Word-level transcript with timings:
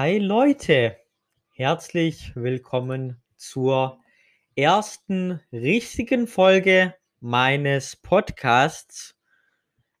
Hi 0.00 0.18
Leute, 0.18 0.96
herzlich 1.50 2.30
willkommen 2.36 3.20
zur 3.34 3.98
ersten 4.54 5.40
richtigen 5.52 6.28
Folge 6.28 6.94
meines 7.18 7.96
Podcasts. 7.96 9.16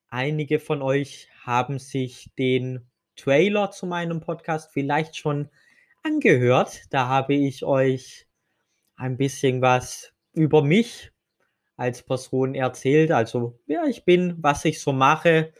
Einige 0.08 0.60
von 0.60 0.82
euch 0.82 1.26
haben 1.44 1.80
sich 1.80 2.30
den 2.38 2.88
Trailer 3.16 3.72
zu 3.72 3.86
meinem 3.86 4.20
Podcast 4.20 4.70
vielleicht 4.72 5.16
schon 5.16 5.50
angehört. 6.04 6.82
Da 6.90 7.08
habe 7.08 7.34
ich 7.34 7.64
euch 7.64 8.28
ein 8.94 9.16
bisschen 9.16 9.62
was 9.62 10.12
über 10.32 10.62
mich 10.62 11.10
als 11.76 12.04
Person 12.04 12.54
erzählt, 12.54 13.10
also 13.10 13.58
wer 13.66 13.82
ich 13.86 14.04
bin, 14.04 14.36
was 14.38 14.64
ich 14.64 14.80
so 14.80 14.92
mache, 14.92 15.52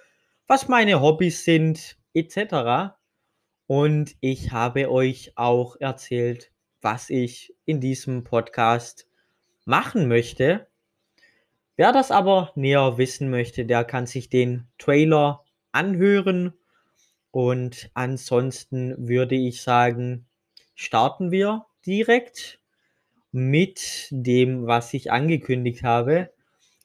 was 0.47 0.69
meine 0.69 1.01
Hobbys 1.01 1.43
sind, 1.43 1.99
etc. 2.15 2.98
Und 3.69 4.17
ich 4.23 4.51
habe 4.51 4.91
euch 4.91 5.33
auch 5.37 5.77
erzählt, 5.79 6.51
was 6.81 7.11
ich 7.11 7.55
in 7.67 7.83
diesem 7.83 8.25
Podcast 8.25 9.07
machen 9.67 10.09
möchte. 10.09 10.69
Wer 11.77 11.93
das 11.93 12.11
aber 12.11 12.51
näher 12.55 12.97
wissen 12.97 13.29
möchte, 13.29 13.67
der 13.67 13.85
kann 13.85 14.07
sich 14.07 14.31
den 14.31 14.69
Trailer 14.79 15.45
anhören. 15.71 16.55
Und 17.31 17.91
ansonsten 17.93 19.07
würde 19.07 19.35
ich 19.35 19.61
sagen, 19.61 20.27
starten 20.75 21.31
wir 21.31 21.67
direkt 21.85 22.61
mit 23.33 24.09
dem, 24.11 24.67
was 24.67 24.95
ich 24.95 25.13
angekündigt 25.13 25.83
habe. 25.83 26.33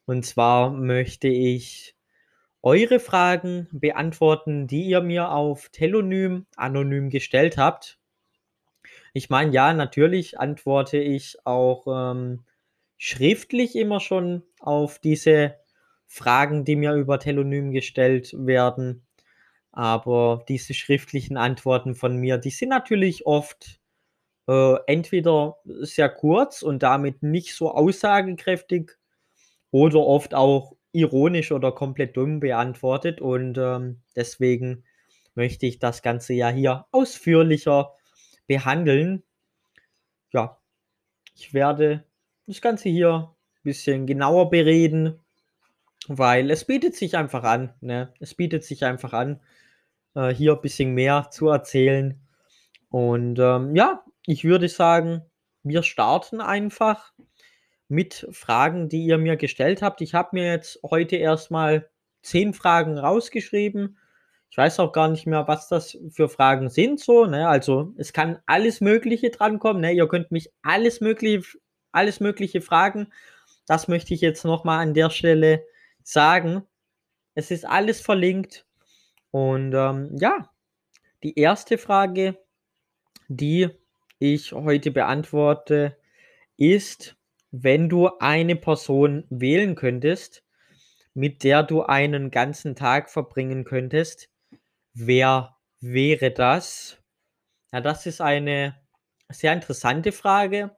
Und 0.06 0.26
zwar 0.26 0.70
möchte 0.70 1.30
ich 1.30 1.96
eure 2.64 3.00
Fragen 3.00 3.68
beantworten, 3.72 4.68
die 4.68 4.84
ihr 4.86 5.02
mir 5.02 5.32
auf 5.32 5.70
Telonym 5.70 6.46
anonym 6.56 7.10
gestellt 7.10 7.58
habt. 7.58 8.00
Ich 9.14 9.30
meine, 9.30 9.52
ja, 9.52 9.74
natürlich 9.74 10.40
antworte 10.40 10.98
ich 10.98 11.38
auch 11.46 11.86
ähm, 11.88 12.46
schriftlich 12.98 13.76
immer 13.76 14.00
schon 14.00 14.44
auf 14.60 14.98
diese 14.98 15.56
Fragen, 16.08 16.64
die 16.64 16.78
mir 16.78 16.94
über 16.94 17.20
Telonym 17.20 17.72
gestellt 17.72 18.34
werden. 18.38 19.06
Aber 19.72 20.46
diese 20.48 20.74
schriftlichen 20.74 21.36
Antworten 21.38 21.96
von 21.96 22.16
mir, 22.18 22.38
die 22.38 22.52
sind 22.52 22.70
natürlich 22.70 23.26
oft 23.26 23.82
äh, 24.48 24.76
entweder 24.88 25.58
sehr 25.66 26.10
kurz 26.10 26.62
und 26.62 26.84
damit 26.84 27.24
nicht 27.24 27.56
so 27.56 27.72
aussagekräftig 27.72 28.92
oder 29.72 30.00
oft 30.00 30.34
auch 30.34 30.76
ironisch 30.94 31.52
oder 31.52 31.72
komplett 31.72 32.16
dumm 32.16 32.40
beantwortet 32.40 33.20
und 33.20 33.58
ähm, 33.58 34.02
deswegen 34.16 34.86
möchte 35.36 35.66
ich 35.66 35.80
das 35.80 36.02
Ganze 36.02 36.34
ja 36.34 36.50
hier 36.50 36.86
ausführlicher 36.92 37.96
behandeln. 38.48 39.24
Ja, 40.32 40.60
ich 41.36 41.54
werde 41.54 42.06
das 42.48 42.62
Ganze 42.62 42.90
hier 42.90 43.36
ein 43.56 43.64
bisschen 43.64 44.06
genauer 44.06 44.50
bereden, 44.50 45.20
weil 46.08 46.52
es 46.52 46.66
bietet 46.66 46.96
sich 46.96 47.18
einfach 47.18 47.44
an. 47.44 47.74
Ne? 47.82 48.14
Es 48.20 48.36
bietet 48.36 48.64
sich 48.64 48.86
einfach 48.86 49.14
an, 49.14 49.42
äh, 50.16 50.30
hier 50.30 50.54
ein 50.54 50.62
bisschen 50.62 50.94
mehr 50.94 51.30
zu 51.32 51.50
erzählen. 51.50 52.22
Und 52.90 53.40
ähm, 53.40 53.76
ja, 53.76 54.04
ich 54.26 54.44
würde 54.44 54.70
sagen, 54.70 55.24
wir 55.64 55.82
starten 55.82 56.42
einfach 56.42 57.13
mit 57.94 58.28
Fragen, 58.32 58.90
die 58.90 59.06
ihr 59.06 59.20
mir 59.20 59.38
gestellt 59.38 59.84
habt. 59.84 60.02
Ich 60.02 60.16
habe 60.16 60.30
mir 60.34 60.52
jetzt 60.52 60.80
heute 60.84 61.16
erstmal 61.16 61.90
zehn 62.24 62.54
Fragen 62.54 62.98
rausgeschrieben. 62.98 63.98
Ich 64.50 64.58
weiß 64.58 64.80
auch 64.80 64.92
gar 64.92 65.10
nicht 65.10 65.28
mehr, 65.28 65.48
was 65.48 65.68
das 65.68 65.98
für 66.10 66.28
Fragen 66.28 66.70
sind. 66.70 67.00
So, 67.00 67.26
ne? 67.26 67.48
Also 67.48 67.94
es 67.98 68.12
kann 68.12 68.40
alles 68.48 68.82
Mögliche 68.82 69.30
drankommen. 69.30 69.82
Ne? 69.82 69.94
Ihr 69.94 70.08
könnt 70.08 70.32
mich 70.32 70.52
alles 70.64 71.02
Mögliche, 71.02 71.60
alles 71.92 72.20
Mögliche 72.20 72.62
fragen. 72.62 73.14
Das 73.68 73.88
möchte 73.88 74.14
ich 74.14 74.22
jetzt 74.22 74.44
nochmal 74.44 74.80
an 74.80 74.96
der 74.96 75.12
Stelle 75.12 75.64
sagen. 76.02 76.64
Es 77.36 77.52
ist 77.52 77.66
alles 77.66 78.02
verlinkt. 78.02 78.66
Und 79.30 79.74
ähm, 79.74 80.16
ja, 80.20 80.50
die 81.22 81.38
erste 81.38 81.78
Frage, 81.78 82.40
die 83.28 83.70
ich 84.18 84.52
heute 84.52 84.90
beantworte, 84.92 85.96
ist, 86.58 87.16
wenn 87.54 87.90
du 87.90 88.10
eine 88.20 88.58
Person 88.58 89.26
wählen 89.32 89.76
könntest, 89.76 90.44
mit 91.14 91.44
der 91.44 91.64
du 91.64 91.84
einen 91.84 92.32
ganzen 92.32 92.76
Tag 92.76 93.10
verbringen 93.12 93.66
könntest, 93.66 94.30
wer 94.94 95.58
wäre 95.82 96.32
das? 96.32 97.00
Ja, 97.74 97.82
das 97.82 98.06
ist 98.06 98.22
eine 98.22 98.76
sehr 99.30 99.54
interessante 99.54 100.12
Frage, 100.14 100.76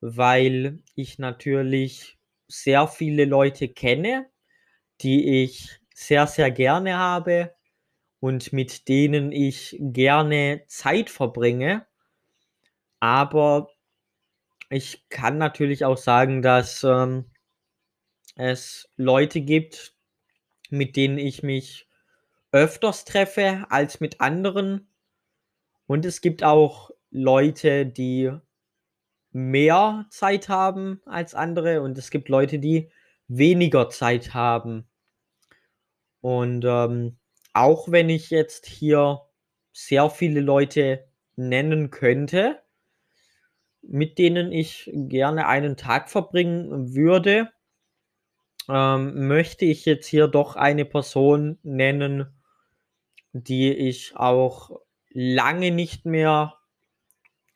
weil 0.00 0.82
ich 0.94 1.18
natürlich 1.18 2.18
sehr 2.48 2.88
viele 2.88 3.24
Leute 3.26 3.68
kenne, 3.68 4.30
die 5.02 5.44
ich 5.44 5.80
sehr, 5.94 6.26
sehr 6.26 6.50
gerne 6.50 6.98
habe 6.98 7.54
und 8.20 8.52
mit 8.52 8.88
denen 8.88 9.32
ich 9.32 9.76
gerne 9.80 10.64
Zeit 10.68 11.10
verbringe. 11.10 11.86
Aber 13.00 13.68
ich 14.74 15.08
kann 15.08 15.38
natürlich 15.38 15.84
auch 15.84 15.96
sagen, 15.96 16.42
dass 16.42 16.82
ähm, 16.82 17.30
es 18.34 18.90
Leute 18.96 19.40
gibt, 19.40 19.94
mit 20.68 20.96
denen 20.96 21.16
ich 21.16 21.44
mich 21.44 21.88
öfters 22.50 23.04
treffe 23.04 23.66
als 23.70 24.00
mit 24.00 24.20
anderen. 24.20 24.88
Und 25.86 26.04
es 26.04 26.20
gibt 26.20 26.42
auch 26.42 26.90
Leute, 27.10 27.86
die 27.86 28.32
mehr 29.30 30.06
Zeit 30.10 30.48
haben 30.48 31.00
als 31.06 31.36
andere. 31.36 31.80
Und 31.80 31.96
es 31.96 32.10
gibt 32.10 32.28
Leute, 32.28 32.58
die 32.58 32.90
weniger 33.28 33.90
Zeit 33.90 34.34
haben. 34.34 34.88
Und 36.20 36.64
ähm, 36.64 37.18
auch 37.52 37.92
wenn 37.92 38.08
ich 38.08 38.30
jetzt 38.30 38.66
hier 38.66 39.20
sehr 39.72 40.10
viele 40.10 40.40
Leute 40.40 41.06
nennen 41.36 41.90
könnte, 41.92 42.63
mit 43.88 44.18
denen 44.18 44.52
ich 44.52 44.90
gerne 44.92 45.46
einen 45.46 45.76
Tag 45.76 46.10
verbringen 46.10 46.94
würde, 46.94 47.50
ähm, 48.68 49.28
möchte 49.28 49.64
ich 49.64 49.84
jetzt 49.84 50.06
hier 50.06 50.28
doch 50.28 50.56
eine 50.56 50.84
Person 50.84 51.58
nennen, 51.62 52.26
die 53.32 53.72
ich 53.72 54.16
auch 54.16 54.70
lange 55.10 55.70
nicht 55.70 56.06
mehr 56.06 56.54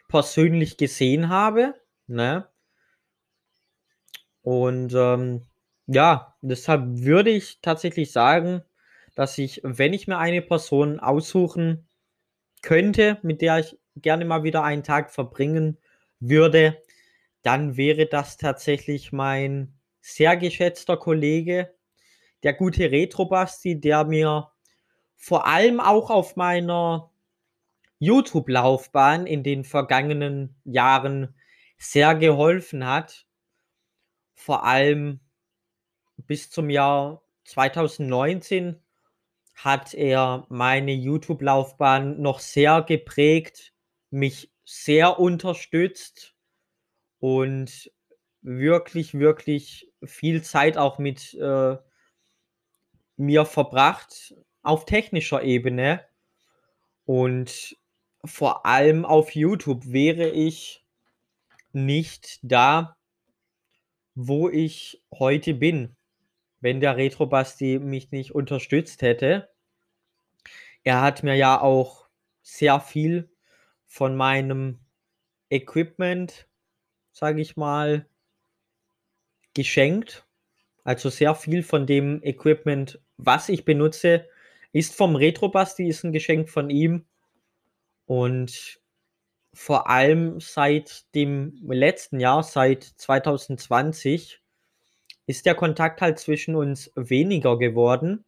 persönlich 0.09 0.77
gesehen 0.77 1.29
habe. 1.29 1.75
Ne? 2.07 2.47
Und 4.43 4.95
ähm, 4.95 5.43
ja, 5.87 6.35
deshalb 6.43 6.83
würde 6.87 7.31
ich 7.31 7.61
tatsächlich 7.61 8.13
sagen, 8.13 8.63
dass 9.15 9.39
ich, 9.39 9.61
wenn 9.65 9.93
ich 9.93 10.07
mir 10.07 10.19
eine 10.19 10.43
Person 10.43 11.01
aussuchen 11.01 11.89
könnte, 12.63 13.19
mit 13.23 13.41
der 13.41 13.59
ich 13.59 13.79
gerne 13.97 14.25
mal 14.25 14.43
wieder 14.43 14.63
einen 14.63 14.85
Tag 14.85 15.11
verbringen 15.11 15.79
würde, 16.21 16.83
dann 17.43 17.77
wäre 17.77 18.07
das 18.07 18.37
tatsächlich 18.37 19.13
mein 19.13 19.79
sehr 20.01 20.37
geschätzter 20.37 20.97
Kollege, 20.97 21.75
der 22.43 22.55
gute 22.55 22.91
Retro-Basti, 22.91 23.81
der 23.81 24.05
mir 24.05 24.51
vor 25.17 25.47
allem 25.47 25.81
auch 25.81 26.11
auf 26.11 26.37
meiner 26.37 27.11
YouTube-Laufbahn 27.99 29.27
in 29.27 29.43
den 29.43 29.65
vergangenen 29.65 30.55
Jahren 30.65 31.35
sehr 31.79 32.15
geholfen 32.15 32.87
hat. 32.87 33.27
Vor 34.35 34.65
allem 34.65 35.21
bis 36.17 36.51
zum 36.51 36.71
Jahr 36.71 37.23
2019 37.45 38.81
hat 39.55 39.95
er 39.95 40.47
meine 40.49 40.93
YouTube-Laufbahn 40.93 42.21
noch 42.21 42.39
sehr 42.39 42.83
geprägt, 42.83 43.73
mich 44.11 44.53
sehr 44.71 45.19
unterstützt 45.19 46.35
und 47.21 47.91
wirklich, 48.43 49.15
wirklich 49.15 49.91
viel 50.05 50.43
Zeit 50.43 50.77
auch 50.77 50.99
mit 50.99 51.33
äh, 51.33 51.79
mir 53.17 53.47
verbracht 53.47 54.35
auf 54.61 54.85
technischer 54.85 55.43
Ebene. 55.43 56.05
Und 57.07 57.79
vor 58.27 58.67
allem 58.67 59.07
auf 59.07 59.35
YouTube 59.35 59.91
wäre 59.91 60.29
ich 60.29 60.85
nicht 61.73 62.39
da, 62.43 62.99
wo 64.15 64.51
ich 64.51 65.03
heute 65.15 65.55
bin, 65.55 65.97
wenn 66.61 66.81
der 66.81 66.99
Retrobasti 66.99 67.79
mich 67.79 68.11
nicht 68.11 68.35
unterstützt 68.35 69.01
hätte. 69.01 69.49
Er 70.83 71.01
hat 71.01 71.23
mir 71.23 71.37
ja 71.37 71.59
auch 71.59 72.11
sehr 72.43 72.81
viel 72.81 73.31
von 73.89 74.15
meinem 74.17 74.79
Equipment, 75.51 76.47
sage 77.13 77.41
ich 77.41 77.57
mal, 77.57 78.07
geschenkt. 79.55 80.25
Also 80.85 81.11
sehr 81.11 81.35
viel 81.35 81.63
von 81.63 81.87
dem 81.87 82.23
Equipment, 82.23 83.01
was 83.17 83.49
ich 83.49 83.65
benutze, 83.65 84.29
ist 84.73 84.95
vom 84.95 85.17
Retrobasti, 85.17 85.89
ist 85.89 86.05
ein 86.05 86.13
Geschenk 86.13 86.49
von 86.49 86.71
ihm. 86.71 87.07
Und 88.07 88.81
vor 89.53 89.91
allem 89.91 90.41
seit 90.41 91.13
dem 91.15 91.59
letzten 91.67 92.21
Jahr, 92.21 92.43
seit 92.43 92.85
2020, 92.85 94.41
ist 95.27 95.47
der 95.47 95.55
Kontakt 95.55 96.01
halt 96.01 96.19
zwischen 96.19 96.55
uns 96.55 96.93
weniger 96.95 97.59
geworden, 97.59 98.25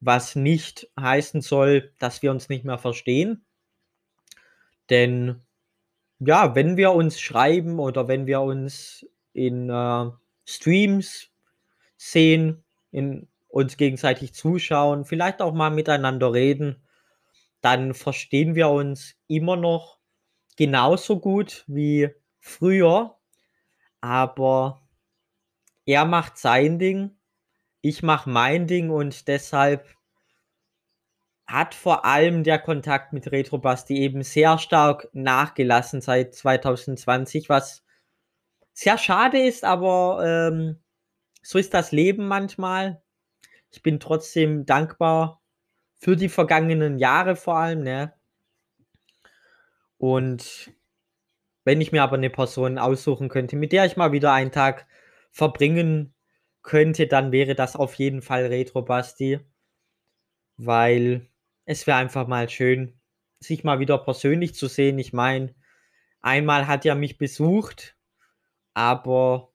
was 0.00 0.34
nicht 0.34 0.90
heißen 0.98 1.40
soll, 1.40 1.94
dass 1.98 2.22
wir 2.22 2.30
uns 2.30 2.48
nicht 2.48 2.64
mehr 2.64 2.78
verstehen. 2.78 3.44
Denn 4.90 5.42
ja, 6.18 6.54
wenn 6.54 6.76
wir 6.76 6.92
uns 6.92 7.20
schreiben 7.20 7.78
oder 7.78 8.08
wenn 8.08 8.26
wir 8.26 8.40
uns 8.40 9.06
in 9.32 9.70
äh, 9.70 10.10
Streams 10.44 11.30
sehen, 11.96 12.64
in 12.90 13.28
uns 13.48 13.76
gegenseitig 13.76 14.34
zuschauen, 14.34 15.04
vielleicht 15.04 15.42
auch 15.42 15.52
mal 15.52 15.70
miteinander 15.70 16.32
reden, 16.32 16.82
dann 17.60 17.94
verstehen 17.94 18.54
wir 18.54 18.68
uns 18.68 19.14
immer 19.28 19.56
noch 19.56 19.98
genauso 20.56 21.20
gut 21.20 21.64
wie 21.66 22.10
früher, 22.40 23.16
aber 24.00 24.82
er 25.86 26.04
macht 26.04 26.38
sein 26.38 26.78
Ding, 26.78 27.16
ich 27.80 28.02
mache 28.02 28.30
mein 28.30 28.66
Ding 28.66 28.90
und 28.90 29.28
deshalb 29.28 29.96
hat 31.46 31.74
vor 31.74 32.04
allem 32.04 32.44
der 32.44 32.58
Kontakt 32.58 33.12
mit 33.12 33.30
Retrobasti 33.30 33.98
eben 33.98 34.22
sehr 34.22 34.58
stark 34.58 35.08
nachgelassen 35.12 36.00
seit 36.00 36.34
2020, 36.34 37.48
was 37.48 37.84
sehr 38.72 38.98
schade 38.98 39.40
ist, 39.42 39.64
aber 39.64 40.22
ähm, 40.24 40.80
so 41.42 41.58
ist 41.58 41.74
das 41.74 41.92
Leben 41.92 42.26
manchmal. 42.28 43.02
Ich 43.70 43.82
bin 43.82 44.00
trotzdem 44.00 44.66
dankbar 44.66 45.42
für 45.94 46.16
die 46.16 46.28
vergangenen 46.28 46.98
Jahre 46.98 47.36
vor 47.36 47.56
allem, 47.56 47.82
ne? 47.82 48.14
Und 49.98 50.72
wenn 51.64 51.80
ich 51.80 51.92
mir 51.92 52.02
aber 52.02 52.16
eine 52.16 52.30
Person 52.30 52.78
aussuchen 52.78 53.28
könnte, 53.28 53.56
mit 53.56 53.72
der 53.72 53.86
ich 53.86 53.96
mal 53.96 54.12
wieder 54.12 54.32
einen 54.32 54.50
Tag 54.52 54.86
verbringen 55.30 56.14
könnte, 56.62 57.06
dann 57.06 57.32
wäre 57.32 57.54
das 57.54 57.76
auf 57.76 57.94
jeden 57.94 58.22
Fall 58.22 58.46
Retrobasti, 58.46 59.40
weil 60.56 61.28
es 61.64 61.86
wäre 61.86 61.98
einfach 61.98 62.26
mal 62.26 62.48
schön, 62.48 63.00
sich 63.40 63.64
mal 63.64 63.80
wieder 63.80 63.98
persönlich 63.98 64.54
zu 64.54 64.68
sehen. 64.68 64.98
Ich 64.98 65.12
meine, 65.12 65.54
einmal 66.20 66.66
hat 66.66 66.84
er 66.86 66.94
mich 66.94 67.18
besucht, 67.18 67.96
aber 68.74 69.52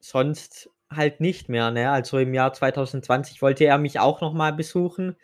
sonst 0.00 0.70
halt 0.90 1.20
nicht 1.20 1.48
mehr, 1.48 1.70
ne? 1.70 1.90
Also 1.90 2.18
im 2.18 2.34
Jahr 2.34 2.52
2020 2.52 3.42
wollte 3.42 3.64
er 3.64 3.78
mich 3.78 4.00
auch 4.00 4.20
noch 4.20 4.32
mal 4.32 4.52
besuchen, 4.52 5.16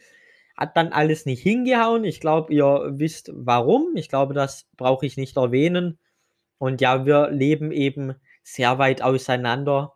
hat 0.56 0.76
dann 0.76 0.92
alles 0.92 1.26
nicht 1.26 1.42
hingehauen. 1.42 2.04
Ich 2.04 2.20
glaube, 2.20 2.52
ihr 2.52 2.92
wisst 2.94 3.30
warum. 3.34 3.96
Ich 3.96 4.08
glaube, 4.08 4.34
das 4.34 4.68
brauche 4.76 5.06
ich 5.06 5.16
nicht 5.16 5.36
erwähnen. 5.36 5.98
Und 6.58 6.80
ja, 6.80 7.06
wir 7.06 7.30
leben 7.30 7.72
eben 7.72 8.14
sehr 8.42 8.78
weit 8.78 9.02
auseinander. 9.02 9.94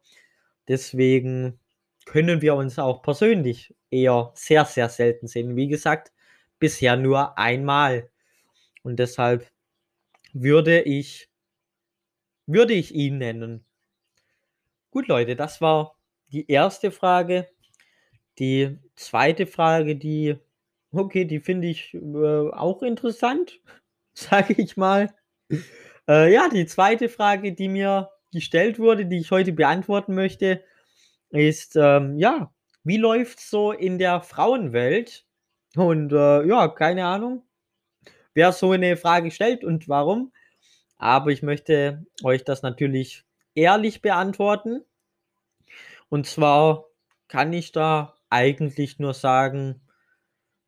Deswegen 0.69 1.61
können 2.07 2.43
wir 2.43 2.55
uns 2.55 2.79
auch 2.79 3.03
persönlich 3.03 3.75
eher 3.91 4.33
sehr, 4.35 4.65
sehr 4.65 4.89
selten 4.89 5.27
sehen. 5.27 5.57
Wie 5.57 5.69
gesagt, 5.69 6.13
bisher 6.59 6.97
nur 6.97 7.39
einmal. 7.39 8.11
Und 8.83 8.99
deshalb 8.99 9.51
würde 10.33 10.81
ich, 10.83 11.29
würde 12.47 12.75
ich 12.75 12.95
ihn 12.95 13.19
nennen. 13.19 13.65
Gut, 14.91 15.09
Leute, 15.09 15.37
das 15.37 15.61
war 15.61 15.97
die 16.33 16.51
erste 16.51 16.91
Frage. 16.91 17.49
Die 18.39 18.79
zweite 18.95 19.47
Frage, 19.47 19.97
die, 19.97 20.37
okay, 20.93 21.25
die 21.25 21.41
finde 21.41 21.69
ich 21.69 21.95
äh, 21.95 22.51
auch 22.51 22.83
interessant, 22.83 23.61
sage 24.15 24.55
ich 24.57 24.77
mal. 24.77 25.15
Äh, 26.09 26.33
ja, 26.33 26.49
die 26.49 26.67
zweite 26.67 27.09
Frage, 27.09 27.53
die 27.53 27.69
mir 27.69 28.11
gestellt 28.33 28.79
wurde, 28.79 29.07
die 29.07 29.19
ich 29.19 29.31
heute 29.31 29.53
beantworten 29.53 30.15
möchte, 30.15 30.63
ist, 31.31 31.77
ähm, 31.77 32.19
ja, 32.19 32.53
wie 32.89 32.97
läuft 32.97 33.39
es 33.39 33.51
so 33.51 33.71
in 33.71 33.99
der 33.99 34.23
Frauenwelt? 34.23 35.27
Und 35.77 36.11
äh, 36.11 36.47
ja, 36.47 36.69
keine 36.69 37.05
Ahnung, 37.05 37.43
wer 38.33 38.51
so 38.53 38.73
eine 38.73 38.97
Frage 38.97 39.31
stellt 39.31 39.63
und 39.63 39.89
warum. 39.89 40.33
Aber 40.97 41.31
ich 41.31 41.43
möchte 41.43 42.07
euch 42.25 42.45
das 42.45 42.63
natürlich 42.63 43.25
ehrlich 43.55 44.01
beantworten. 44.01 44.85
Und 46.09 46.27
zwar 46.27 46.87
kann 47.29 47.53
ich 47.53 47.73
da 47.73 48.17
eigentlich 48.31 48.99
nur 48.99 49.13
sagen, 49.13 49.83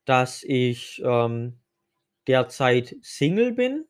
dass 0.05 0.43
ich 0.43 1.01
ähm, 1.03 1.59
derzeit 2.27 2.97
Single 3.01 3.53
bin, 3.53 3.87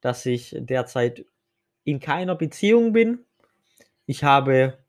dass 0.00 0.26
ich 0.26 0.56
derzeit 0.58 1.24
in 1.84 2.00
keiner 2.00 2.34
Beziehung 2.34 2.92
bin. 2.92 3.24
Ich 4.06 4.24
habe, 4.24 4.84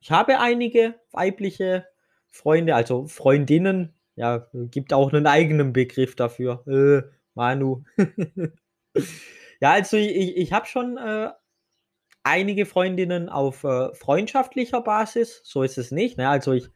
ich 0.00 0.10
habe 0.10 0.38
einige 0.38 1.00
weibliche 1.12 1.86
Freunde, 2.30 2.74
also 2.74 3.06
Freundinnen. 3.06 3.94
Ja, 4.16 4.48
gibt 4.52 4.92
auch 4.92 5.12
einen 5.12 5.26
eigenen 5.26 5.72
Begriff 5.72 6.14
dafür. 6.16 6.64
Äh, 6.66 7.08
Manu. 7.34 7.84
ja, 9.60 9.72
also 9.72 9.96
ich, 9.96 10.36
ich 10.36 10.52
habe 10.52 10.66
schon 10.66 10.96
äh, 10.96 11.30
einige 12.22 12.66
Freundinnen 12.66 13.28
auf 13.28 13.64
äh, 13.64 13.94
freundschaftlicher 13.94 14.82
Basis. 14.82 15.40
So 15.44 15.62
ist 15.62 15.78
es 15.78 15.90
nicht. 15.90 16.18
Ne? 16.18 16.28
Also 16.28 16.52
ich 16.52 16.68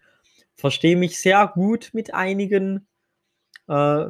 verstehe 0.54 0.96
mich 0.96 1.20
sehr 1.20 1.46
gut 1.48 1.90
mit 1.92 2.14
einigen 2.14 2.86
äh, 3.68 4.06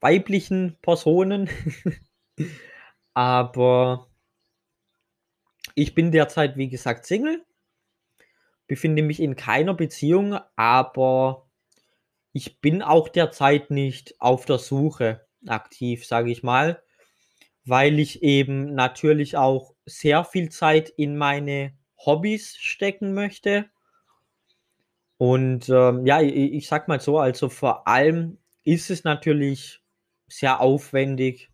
weiblichen 0.00 0.76
Personen. 0.82 1.48
Aber 3.14 4.08
ich 5.74 5.94
bin 5.94 6.12
derzeit, 6.12 6.56
wie 6.56 6.68
gesagt, 6.68 7.06
Single, 7.06 7.44
befinde 8.66 9.02
mich 9.02 9.20
in 9.20 9.36
keiner 9.36 9.74
Beziehung, 9.74 10.38
aber 10.56 11.46
ich 12.32 12.60
bin 12.60 12.82
auch 12.82 13.08
derzeit 13.08 13.70
nicht 13.70 14.20
auf 14.20 14.44
der 14.46 14.58
Suche 14.58 15.26
aktiv, 15.46 16.06
sage 16.06 16.30
ich 16.30 16.42
mal, 16.42 16.82
weil 17.64 17.98
ich 17.98 18.22
eben 18.22 18.74
natürlich 18.74 19.36
auch 19.36 19.74
sehr 19.86 20.24
viel 20.24 20.50
Zeit 20.50 20.90
in 20.90 21.16
meine 21.16 21.76
Hobbys 21.96 22.56
stecken 22.56 23.14
möchte. 23.14 23.66
Und 25.16 25.68
ähm, 25.68 26.06
ja, 26.06 26.20
ich, 26.20 26.34
ich 26.34 26.66
sag 26.66 26.88
mal 26.88 27.00
so, 27.00 27.18
also 27.18 27.48
vor 27.48 27.86
allem 27.86 28.38
ist 28.64 28.90
es 28.90 29.04
natürlich 29.04 29.80
sehr 30.26 30.60
aufwendig, 30.60 31.50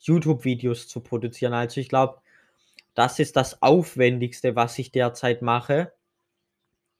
YouTube-Videos 0.00 0.88
zu 0.88 1.00
produzieren. 1.00 1.54
Also 1.54 1.80
ich 1.80 1.88
glaube, 1.88 2.20
das 2.94 3.18
ist 3.18 3.36
das 3.36 3.62
Aufwendigste, 3.62 4.56
was 4.56 4.78
ich 4.78 4.92
derzeit 4.92 5.42
mache. 5.42 5.92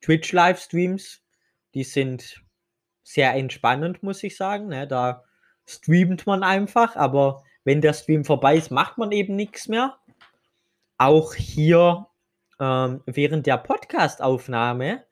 Twitch-Livestreams, 0.05 1.23
die 1.75 1.85
sind 1.85 2.43
sehr 3.03 3.35
entspannend, 3.35 4.03
muss 4.03 4.23
ich 4.23 4.37
sagen. 4.37 4.69
Ne? 4.69 4.87
Da 4.87 5.25
streamt 5.67 6.27
man 6.27 6.43
einfach, 6.43 6.97
aber 6.97 7.43
wenn 7.65 7.81
der 7.81 7.95
Stream 7.95 8.25
vorbei 8.25 8.57
ist, 8.57 8.71
macht 8.71 8.99
man 8.99 9.13
eben 9.13 9.35
nichts 9.35 9.69
mehr. 9.69 9.97
Auch 10.99 11.35
hier 11.35 12.07
ähm, 12.61 13.03
während 13.07 13.47
der 13.47 13.57
Podcast-Aufnahme 13.57 15.05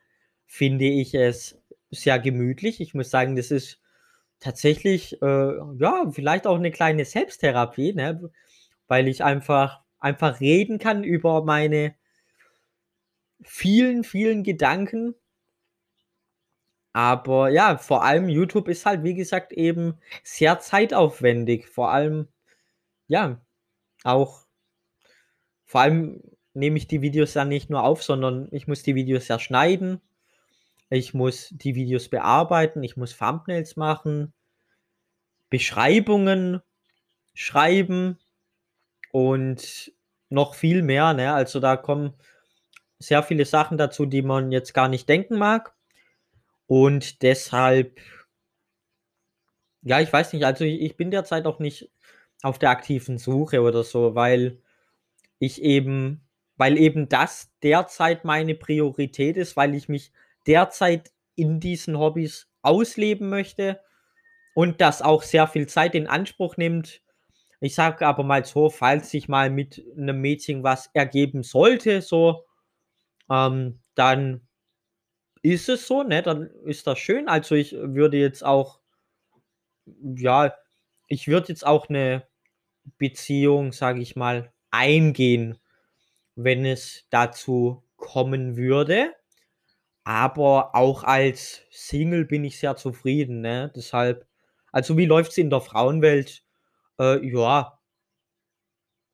finde 0.47 0.85
ich 0.85 1.15
es 1.15 1.59
sehr 1.91 2.19
gemütlich. 2.19 2.81
Ich 2.81 2.93
muss 2.93 3.11
sagen, 3.11 3.35
das 3.35 3.51
ist 3.51 3.81
tatsächlich, 4.41 5.21
äh, 5.23 5.57
ja, 5.79 6.05
vielleicht 6.11 6.47
auch 6.47 6.57
eine 6.57 6.71
kleine 6.71 7.07
Selbsttherapie, 7.07 7.95
ne? 7.95 8.31
weil 8.89 9.09
ich 9.09 9.25
einfach, 9.25 9.81
einfach 9.99 10.41
reden 10.41 10.79
kann 10.79 11.03
über 11.03 11.45
meine 11.45 11.95
vielen, 13.45 14.05
vielen 14.05 14.43
Gedanken. 14.43 15.15
Aber 16.93 17.49
ja, 17.49 17.79
vor 17.79 18.05
allem 18.05 18.29
YouTube 18.29 18.69
ist 18.69 18.85
halt, 18.85 19.03
wie 19.03 19.15
gesagt, 19.15 19.53
eben 19.53 19.99
sehr 20.23 20.59
zeitaufwendig. 20.59 21.67
Vor 21.69 21.91
allem, 21.91 22.29
ja, 23.07 23.41
auch, 24.05 24.47
vor 25.65 25.81
allem 25.81 26.23
nehme 26.55 26.77
ich 26.77 26.87
die 26.87 27.01
Videos 27.01 27.35
ja 27.35 27.45
nicht 27.45 27.71
nur 27.71 27.83
auf, 27.83 28.03
sondern 28.03 28.49
ich 28.53 28.67
muss 28.69 28.83
die 28.83 28.95
Videos 28.95 29.29
ja 29.29 29.39
schneiden. 29.39 30.01
Ich 30.91 31.15
muss 31.15 31.49
die 31.51 31.75
Videos 31.75 32.11
bearbeiten, 32.11 32.83
ich 32.83 32.99
muss 32.99 33.17
Thumbnails 33.17 33.77
machen, 33.77 34.35
Beschreibungen 35.49 36.61
schreiben 37.33 38.19
und 39.11 39.93
noch 40.29 40.55
viel 40.55 40.83
mehr. 40.83 41.15
Ne? 41.15 41.33
Also 41.33 41.61
da 41.61 41.79
kommen 41.79 42.13
sehr 43.03 43.23
viele 43.23 43.45
Sachen 43.45 43.79
dazu, 43.79 44.07
die 44.07 44.23
man 44.23 44.53
jetzt 44.53 44.73
gar 44.75 44.89
nicht 44.89 45.09
denken 45.09 45.39
mag. 45.39 45.75
Und 46.67 47.23
deshalb, 47.23 48.01
ja, 49.83 50.01
ich 50.01 50.13
weiß 50.13 50.33
nicht, 50.33 50.45
also 50.45 50.65
ich, 50.65 50.81
ich 50.81 50.97
bin 50.97 51.11
derzeit 51.11 51.47
auch 51.47 51.59
nicht 51.59 51.91
auf 52.43 52.59
der 52.59 52.71
aktiven 52.71 53.19
Suche 53.19 53.63
oder 53.63 53.85
so, 53.85 54.15
weil 54.15 54.61
ich 55.39 55.63
eben, 55.63 56.27
weil 56.57 56.79
eben 56.79 57.09
das 57.09 57.51
derzeit 57.63 58.25
meine 58.25 58.55
Priorität 58.55 59.37
ist, 59.37 59.57
weil 59.57 59.75
ich 59.75 59.89
mich 59.89 60.13
derzeit 60.47 61.13
in 61.35 61.61
diesen 61.61 61.99
Hobbys 61.99 62.49
ausleben 62.63 63.29
möchte 63.29 63.81
und 64.55 64.81
das 64.81 65.03
auch 65.03 65.23
sehr 65.23 65.47
viel 65.47 65.67
Zeit 65.67 65.95
in 65.95 66.07
Anspruch 66.07 66.57
nimmt. 66.57 67.03
Ich 67.61 67.75
sage 67.75 68.07
aber 68.07 68.25
mal 68.25 68.45
so, 68.45 68.71
falls 68.71 69.11
sich 69.11 69.29
mal 69.29 69.51
mit 69.51 69.85
einem 69.97 70.21
Mädchen 70.21 70.63
was 70.63 70.91
ergeben 70.95 71.43
sollte, 71.43 72.03
so, 72.03 72.45
ähm, 73.33 73.81
dann 73.97 74.47
ist 75.43 75.69
es 75.69 75.87
so, 75.87 76.03
ne? 76.03 76.23
Dann 76.23 76.51
ist 76.65 76.87
das 76.87 76.99
schön. 76.99 77.29
Also 77.29 77.55
ich 77.55 77.73
würde 77.73 78.17
jetzt 78.19 78.45
auch, 78.45 78.81
ja, 80.17 80.55
ich 81.09 81.29
würde 81.29 81.49
jetzt 81.49 81.67
auch 81.67 81.89
eine 81.89 82.27
Beziehung, 82.99 83.73
sage 83.73 84.01
ich 84.01 84.17
mal, 84.17 84.53
eingehen, 84.71 85.59
wenn 86.37 86.65
es 86.67 87.07
dazu 87.11 87.85
kommen 87.97 88.57
würde. 88.57 89.15
Aber 90.05 90.75
auch 90.75 91.05
als 91.05 91.63
Single 91.71 92.25
bin 92.25 92.45
ich 92.45 92.59
sehr 92.59 92.77
zufrieden, 92.77 93.41
ne? 93.41 93.73
Deshalb, 93.77 94.27
also 94.73 94.97
wie 94.97 95.07
läuft 95.07 95.33
es 95.33 95.39
in 95.39 95.51
der 95.51 95.61
Frauenwelt? 95.61 96.45
Äh, 97.01 97.27
ja, 97.27 97.79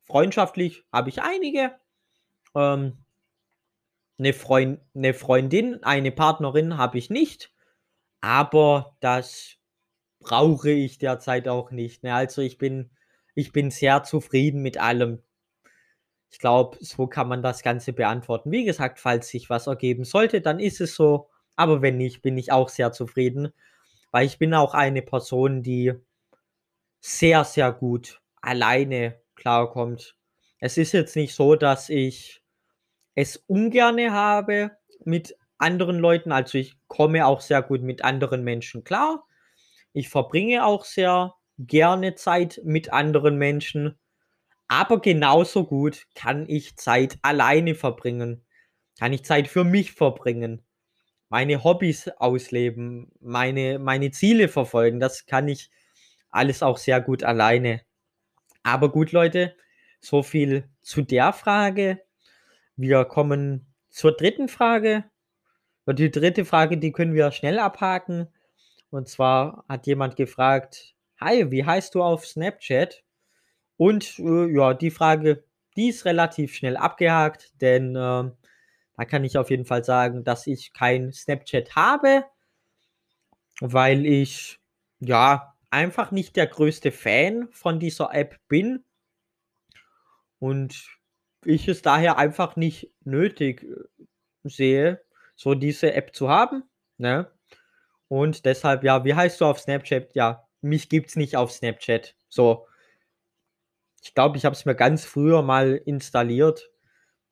freundschaftlich 0.07 0.85
habe 0.93 1.11
ich 1.11 1.23
einige. 1.23 1.79
Ähm, 2.55 2.99
eine, 4.19 4.33
Freund, 4.33 4.81
eine 4.95 5.15
Freundin, 5.15 5.83
eine 5.83 6.13
Partnerin 6.13 6.77
habe 6.77 6.99
ich 6.99 7.11
nicht. 7.11 7.53
Aber 8.21 8.97
das 9.01 9.57
brauche 10.21 10.71
ich 10.71 10.99
derzeit 10.99 11.49
auch 11.49 11.71
nicht. 11.71 12.03
Ne? 12.03 12.15
Also 12.15 12.43
ich 12.43 12.59
bin, 12.59 12.91
ich 13.35 13.53
bin 13.53 13.71
sehr 13.71 14.03
zufrieden 14.03 14.63
mit 14.63 14.79
allem. 14.79 15.23
Ich 16.31 16.39
glaube, 16.39 16.77
so 16.81 17.07
kann 17.07 17.29
man 17.29 17.43
das 17.43 17.63
Ganze 17.63 17.93
beantworten. 17.93 18.51
Wie 18.51 18.65
gesagt, 18.65 18.99
falls 18.99 19.29
sich 19.29 19.49
was 19.49 19.67
ergeben 19.67 20.05
sollte, 20.05 20.41
dann 20.41 20.61
ist 20.61 20.81
es 20.81 20.95
so. 20.95 21.31
Aber 21.57 21.81
wenn 21.83 21.97
nicht, 21.97 22.23
bin 22.23 22.37
ich 22.37 22.53
auch 22.53 22.69
sehr 22.69 22.93
zufrieden, 22.93 23.53
weil 24.11 24.27
ich 24.27 24.39
bin 24.39 24.55
auch 24.55 24.75
eine 24.75 25.03
Person, 25.03 25.63
die 25.63 25.95
sehr, 27.01 27.45
sehr 27.45 27.73
gut 27.73 28.21
alleine 28.41 29.21
klarkommt. 29.35 30.17
Es 30.61 30.77
ist 30.77 30.93
jetzt 30.93 31.17
nicht 31.17 31.35
so, 31.35 31.55
dass 31.55 31.89
ich 31.89 32.43
es 33.21 33.37
ungerne 33.49 34.13
habe 34.13 34.71
mit 35.05 35.37
anderen 35.59 35.99
Leuten. 35.99 36.31
Also 36.31 36.57
ich 36.57 36.77
komme 36.87 37.27
auch 37.27 37.41
sehr 37.41 37.63
gut 37.63 37.83
mit 37.83 38.05
anderen 38.05 38.45
Menschen 38.45 38.85
klar. 38.85 39.27
Ich 39.93 40.09
verbringe 40.09 40.65
auch 40.65 40.85
sehr 40.85 41.35
gerne 41.59 42.15
Zeit 42.15 42.61
mit 42.63 42.93
anderen 42.93 43.37
Menschen. 43.37 43.99
Aber 44.69 45.01
genauso 45.01 45.67
gut 45.67 46.07
kann 46.15 46.49
ich 46.49 46.77
Zeit 46.77 47.19
alleine 47.23 47.75
verbringen. 47.75 48.47
Kann 49.01 49.13
ich 49.13 49.25
Zeit 49.25 49.49
für 49.49 49.65
mich 49.65 49.91
verbringen. 49.95 50.65
Meine 51.29 51.65
Hobbys 51.65 52.07
ausleben, 52.19 53.11
meine, 53.19 53.81
meine 53.81 54.13
Ziele 54.13 54.47
verfolgen. 54.47 55.01
Das 55.01 55.27
kann 55.27 55.49
ich 55.49 55.73
alles 56.31 56.63
auch 56.63 56.79
sehr 56.79 57.01
gut 57.01 57.25
alleine. 57.25 57.83
Aber 58.63 58.93
gut, 58.93 59.11
Leute, 59.11 59.57
so 60.01 60.23
viel 60.23 60.69
zu 60.83 61.03
der 61.03 61.33
Frage. 61.33 62.01
Wir 62.79 63.05
kommen 63.05 63.67
zur 63.91 64.13
dritten 64.13 64.49
Frage. 64.49 65.05
Und 65.85 65.99
die 65.99 66.13
dritte 66.13 66.45
Frage, 66.45 66.79
die 66.79 66.93
können 66.93 67.13
wir 67.13 67.33
schnell 67.33 67.59
abhaken. 67.59 68.29
Und 68.91 69.09
zwar 69.09 69.65
hat 69.69 69.89
jemand 69.89 70.15
gefragt, 70.15 70.95
Hi, 71.21 71.51
wie 71.51 71.65
heißt 71.65 71.97
du 71.97 72.03
auf 72.05 72.25
Snapchat? 72.25 73.03
Und 73.77 74.21
äh, 74.21 74.47
ja, 74.55 74.75
die 74.75 74.93
Frage, 74.93 75.43
die 75.77 75.89
ist 75.89 76.05
relativ 76.05 76.55
schnell 76.55 76.77
abgehakt, 76.77 77.53
denn 77.61 77.97
äh, 77.97 78.31
da 78.97 79.05
kann 79.05 79.25
ich 79.25 79.37
auf 79.37 79.51
jeden 79.51 79.65
Fall 79.65 79.83
sagen, 79.83 80.23
dass 80.23 80.47
ich 80.47 80.73
kein 80.73 81.13
Snapchat 81.13 81.75
habe, 81.75 82.27
weil 83.61 84.07
ich 84.07 84.61
ja 85.01 85.57
einfach 85.71 86.13
nicht 86.13 86.37
der 86.37 86.47
größte 86.47 86.93
Fan 86.93 87.49
von 87.51 87.81
dieser 87.81 88.15
App 88.15 88.39
bin 88.47 88.85
und 90.39 90.98
ich 91.45 91.69
es 91.69 91.83
daher 91.83 92.19
einfach 92.19 92.57
nicht 92.57 92.93
nötig 93.05 93.65
äh, 93.65 94.05
sehe, 94.45 95.03
so 95.37 95.55
diese 95.55 95.93
App 95.93 96.15
zu 96.15 96.29
haben. 96.29 96.65
Ne? 96.99 97.31
Und 98.09 98.45
deshalb, 98.45 98.85
ja, 98.85 99.05
wie 99.05 99.15
heißt 99.15 99.41
du 99.41 99.45
auf 99.45 99.61
Snapchat? 99.61 100.15
Ja, 100.15 100.49
mich 100.61 100.89
gibt's 100.89 101.17
nicht 101.17 101.37
auf 101.37 101.53
Snapchat. 101.53 102.15
So, 102.29 102.67
ich 104.03 104.15
glaube, 104.15 104.37
ich 104.37 104.45
habe 104.45 104.55
es 104.55 104.65
mir 104.65 104.75
ganz 104.75 105.05
früher 105.05 105.43
mal 105.43 105.81
installiert, 105.85 106.71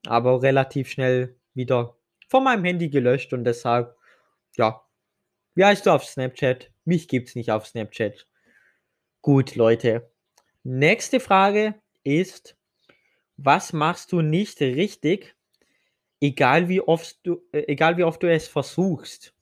aber 0.06 0.42
relativ 0.42 0.90
schnell 0.90 1.36
wieder 1.54 1.96
von 2.28 2.44
meinem 2.44 2.64
Handy 2.64 2.88
gelöscht 2.88 3.32
und 3.32 3.44
deshalb, 3.44 3.96
ja, 4.56 4.82
wie 5.54 5.64
heißt 5.64 5.86
du 5.86 5.90
auf 5.90 6.04
Snapchat? 6.04 6.70
Mich 6.84 7.08
gibt 7.08 7.28
es 7.28 7.34
nicht 7.34 7.50
auf 7.50 7.66
Snapchat. 7.66 8.26
Gut, 9.22 9.54
Leute. 9.56 10.10
Nächste 10.62 11.20
Frage 11.20 11.75
ist, 12.04 12.55
was 13.37 13.73
machst 13.73 14.12
du 14.12 14.23
nicht 14.23 14.61
richtig, 14.61 15.37
egal 16.21 16.69
wie 16.69 16.81
oft 16.81 17.19
du, 17.25 17.43
äh, 17.52 17.64
egal 17.69 17.97
wie 17.97 18.05
oft 18.05 18.23
du 18.23 18.31
es 18.31 18.49
versuchst? 18.49 19.35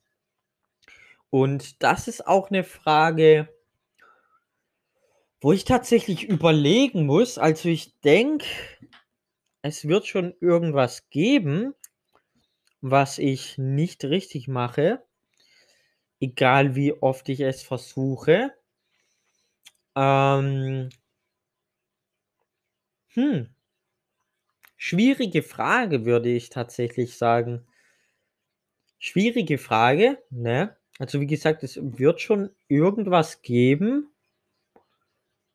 Und 1.29 1.83
das 1.83 2.07
ist 2.07 2.25
auch 2.27 2.49
eine 2.49 2.63
Frage, 2.63 3.49
wo 5.41 5.51
ich 5.51 5.65
tatsächlich 5.65 6.23
überlegen 6.23 7.05
muss, 7.05 7.37
also 7.37 7.69
ich 7.69 7.99
denke, 8.01 8.45
es 9.61 9.87
wird 9.87 10.07
schon 10.07 10.33
irgendwas 10.39 11.09
geben, 11.09 11.73
was 12.81 13.17
ich 13.17 13.57
nicht 13.57 14.05
richtig 14.05 14.47
mache, 14.47 15.03
egal 16.19 16.75
wie 16.75 16.93
oft 16.93 17.27
ich 17.29 17.41
es 17.41 17.63
versuche. 17.63 18.53
Ähm, 19.95 20.89
hm. 23.15 23.54
Schwierige 24.87 25.41
Frage, 25.41 26.05
würde 26.05 26.29
ich 26.29 26.51
tatsächlich 26.51 27.17
sagen. 27.17 27.65
Schwierige 28.99 29.57
Frage, 29.57 30.19
ne? 30.29 30.77
Also 30.99 31.19
wie 31.19 31.25
gesagt, 31.25 31.63
es 31.63 31.79
wird 31.81 32.21
schon 32.21 32.51
irgendwas 32.67 33.41
geben, 33.41 34.13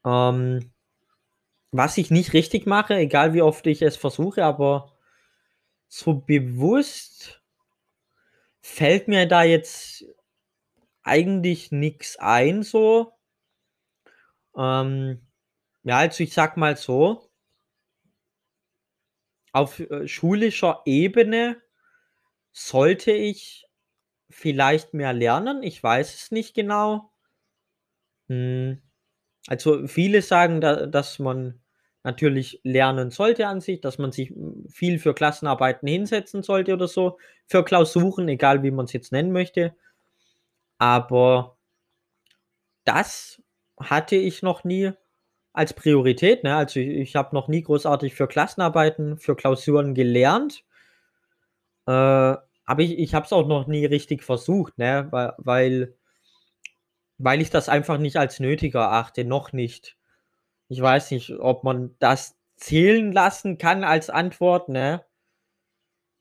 ähm, 0.05 0.73
was 1.71 1.97
ich 1.97 2.11
nicht 2.11 2.33
richtig 2.33 2.67
mache, 2.67 2.97
egal 2.97 3.33
wie 3.33 3.43
oft 3.43 3.69
ich 3.69 3.83
es 3.83 3.97
versuche, 3.97 4.45
aber 4.45 4.97
so 5.87 6.15
bewusst 6.15 7.41
fällt 8.61 9.07
mir 9.07 9.27
da 9.27 9.45
jetzt 9.45 10.07
eigentlich 11.05 11.71
nichts 11.71 12.17
ein 12.19 12.65
so. 12.65 13.13
Ähm, 14.57 15.25
ja, 15.85 15.99
also 15.99 16.25
ich 16.25 16.33
sag 16.35 16.57
mal 16.57 16.77
so, 16.77 17.30
auf 19.53 19.81
äh, 19.81 20.07
schulischer 20.09 20.83
Ebene 20.85 21.61
sollte 22.53 23.13
ich 23.13 23.67
vielleicht 24.31 24.95
mehr 24.95 25.13
lernen. 25.13 25.63
Ich 25.63 25.83
weiß 25.83 26.15
es 26.15 26.31
nicht 26.31 26.55
genau. 26.55 27.11
Hm. 28.29 28.81
Also 29.49 29.87
viele 29.87 30.23
sagen, 30.23 30.61
da, 30.61 30.87
dass 30.87 31.19
man 31.19 31.61
natürlich 32.03 32.61
lernen 32.65 33.11
sollte 33.11 33.47
an 33.47 33.61
sich, 33.61 33.81
dass 33.81 33.99
man 33.99 34.13
sich 34.13 34.33
viel 34.69 34.99
für 34.99 35.15
Klassenarbeiten 35.15 35.89
hinsetzen 35.89 36.43
sollte 36.43 36.73
oder 36.75 36.89
so, 36.89 37.19
für 37.47 37.65
Klausuren, 37.65 38.29
egal 38.29 38.63
wie 38.63 38.71
man 38.71 38.87
es 38.87 38.93
jetzt 38.93 39.13
nennen 39.13 39.33
möchte. 39.33 39.75
Aber 40.79 41.59
das 42.85 43.43
hatte 43.79 44.17
ich 44.17 44.43
noch 44.43 44.65
nie 44.65 44.93
als 45.53 45.75
Priorität. 45.75 46.45
Ne? 46.45 46.55
Also 46.57 46.81
ich, 46.81 46.89
ich 46.89 47.17
habe 47.17 47.35
noch 47.35 47.49
nie 47.49 47.63
großartig 47.63 48.15
für 48.15 48.29
Klassenarbeiten, 48.29 49.19
für 49.19 49.37
Klausuren 49.37 49.95
gelernt. 49.95 50.65
Äh, 51.87 51.91
aber 51.93 52.83
ich, 52.83 52.99
ich 52.99 53.15
habe 53.15 53.27
es 53.27 53.33
auch 53.33 53.47
noch 53.47 53.67
nie 53.67 53.85
richtig 53.87 54.23
versucht, 54.23 54.79
ne? 54.79 55.09
weil, 55.11 55.35
weil 55.39 55.95
weil 57.23 57.43
ich 57.43 57.51
das 57.51 57.69
einfach 57.69 57.99
nicht 57.99 58.17
als 58.17 58.41
nötig 58.41 58.75
erachte, 58.75 59.25
noch 59.25 59.53
nicht. 59.53 59.97
Ich 60.69 60.81
weiß 60.81 61.11
nicht, 61.11 61.33
ob 61.39 61.65
man 61.65 61.95
das 61.99 62.39
zählen 62.57 63.13
lassen 63.13 63.59
kann 63.59 63.85
als 63.85 64.09
Antwort, 64.09 64.71
ne? 64.71 65.05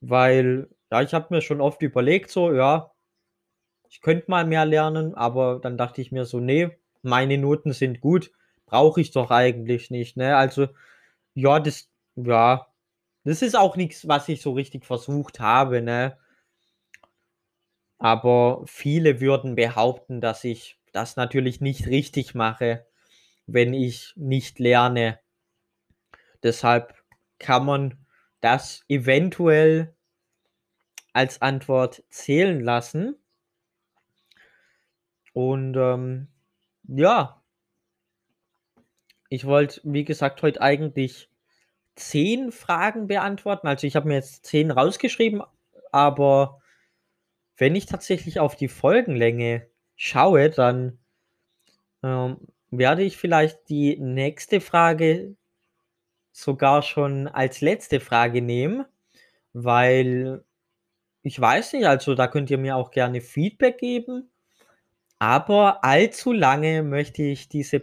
Weil, 0.02 0.70
ja, 0.92 1.02
ich 1.02 1.14
habe 1.14 1.34
mir 1.34 1.42
schon 1.42 1.62
oft 1.62 1.82
überlegt, 1.82 2.30
so, 2.32 2.54
ja, 2.54 2.92
ich 3.90 4.02
könnte 4.02 4.30
mal 4.30 4.46
mehr 4.46 4.66
lernen, 4.66 5.16
aber 5.16 5.60
dann 5.60 5.78
dachte 5.78 6.02
ich 6.02 6.12
mir 6.12 6.26
so, 6.26 6.40
nee, 6.42 6.70
meine 7.02 7.38
Noten 7.38 7.72
sind 7.72 8.02
gut, 8.02 8.32
brauche 8.70 9.02
ich 9.02 9.12
doch 9.12 9.32
eigentlich 9.32 9.92
nicht, 9.92 10.18
ne? 10.18 10.38
Also, 10.38 10.68
ja, 11.36 11.60
das, 11.60 11.90
ja, 12.16 12.68
das 13.26 13.42
ist 13.42 13.56
auch 13.56 13.76
nichts, 13.76 14.08
was 14.08 14.30
ich 14.30 14.42
so 14.42 14.54
richtig 14.54 14.86
versucht 14.86 15.40
habe, 15.40 15.82
ne? 15.82 16.18
Aber 17.98 18.64
viele 18.66 19.20
würden 19.22 19.56
behaupten, 19.56 20.22
dass 20.22 20.44
ich 20.44 20.80
das 20.94 21.16
natürlich 21.16 21.62
nicht 21.62 21.88
richtig 21.88 22.34
mache, 22.36 22.86
wenn 23.46 23.74
ich 23.74 24.14
nicht 24.16 24.60
lerne. 24.60 25.20
Deshalb 26.44 26.94
kann 27.40 27.66
man 27.66 28.06
das 28.42 28.84
eventuell 28.88 29.94
als 31.14 31.42
Antwort 31.42 32.04
zählen 32.10 32.62
lassen. 32.62 33.16
Und 35.34 35.76
ähm, 35.76 36.28
ja. 36.84 37.39
Ich 39.30 39.46
wollte, 39.46 39.82
wie 39.84 40.04
gesagt, 40.06 40.42
heute 40.42 40.62
eigentlich 40.62 41.30
10 41.96 42.52
Fragen 42.52 43.08
beantworten. 43.08 43.68
Also, 43.68 43.88
ich 43.88 43.96
habe 43.96 44.08
mir 44.08 44.16
jetzt 44.16 44.46
10 44.48 44.72
rausgeschrieben, 44.72 45.44
aber 45.92 46.62
wenn 47.58 47.76
ich 47.76 47.86
tatsächlich 47.88 48.40
auf 48.40 48.56
die 48.56 48.70
Folgenlänge 48.70 49.68
schaue, 49.96 50.50
dann, 50.50 51.00
ähm, 52.04 52.38
werde 52.72 53.04
ich 53.04 53.18
vielleicht 53.18 53.70
die 53.70 53.98
nächste 54.00 54.62
Frage 54.62 55.36
sogar 56.32 56.84
schon 56.84 57.28
als 57.28 57.62
letzte 57.62 58.00
Frage 58.00 58.42
nehmen, 58.42 58.86
weil 59.54 60.44
ich 61.24 61.40
weiß 61.40 61.74
nicht, 61.74 61.86
also 61.88 62.16
da 62.16 62.28
könnt 62.28 62.52
ihr 62.52 62.58
mir 62.58 62.78
auch 62.78 62.92
gerne 62.92 63.22
Feedback 63.22 63.80
geben. 63.80 64.32
Aber 65.20 65.84
allzu 65.84 66.34
lange 66.34 66.84
möchte 66.84 67.24
ich 67.24 67.50
diese 67.50 67.80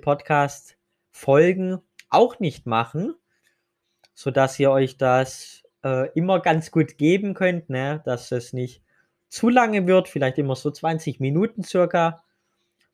Podcast-Folgen 1.17 1.81
auch 2.11 2.39
nicht 2.41 2.67
machen, 2.67 3.15
sodass 4.15 4.59
ihr 4.59 4.71
euch 4.71 4.97
das 4.99 5.63
äh, 5.83 6.11
immer 6.13 6.41
ganz 6.41 6.71
gut 6.71 6.99
geben 6.99 7.35
könnt, 7.35 7.71
ne? 7.71 8.03
dass 8.05 8.33
es 8.33 8.53
nicht 8.53 8.83
zu 9.29 9.49
lange 9.49 9.87
wird, 9.87 10.09
vielleicht 10.09 10.39
immer 10.39 10.57
so 10.57 10.71
20 10.71 11.19
Minuten 11.19 11.65
circa. 11.65 12.23